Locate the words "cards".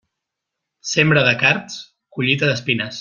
1.43-1.77